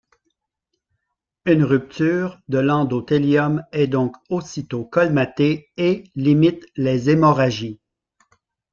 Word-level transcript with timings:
Une 1.45 1.63
rupture 1.63 2.39
de 2.47 2.57
l'endothélium 2.57 3.63
est 3.71 3.85
donc 3.85 4.15
aussitôt 4.31 4.83
colmatée 4.83 5.69
et 5.77 6.05
limite 6.15 6.65
les 6.75 7.11
hémorragies. 7.11 7.79